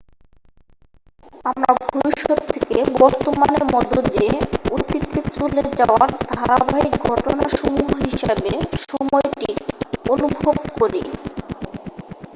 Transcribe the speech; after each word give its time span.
আমরা 1.45 1.69
ভবিষ্যত 1.85 2.31
থেকে 2.53 2.77
বর্তমানের 2.95 3.63
মধ্য 3.73 3.93
দিয়ে 4.07 4.31
অতীতে 4.75 5.19
চলে 5.31 5.61
যাওয়ার 5.79 6.09
ধারাবাহিক 6.29 6.93
ঘটনাসমূহ 7.07 7.87
হিসাবে 8.05 8.51
সময়টি 8.83 9.49
অনুভব 10.05 10.45
করি 10.77 11.01